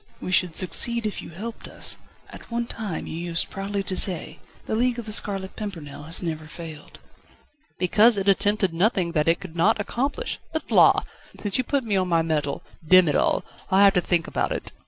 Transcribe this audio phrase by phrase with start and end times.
[0.19, 1.99] "We should succeed if you helped us.
[2.31, 6.23] At one time you used proudly to say: 'The League of The Scarlet Pimpernel has
[6.23, 6.97] never failed.'"
[7.77, 10.39] "Because it attempted nothing which it could not accomplish.
[10.53, 11.03] But, la!
[11.39, 13.45] since you put me on my mettle Demm it all!
[13.69, 14.71] I'll have to think about it!"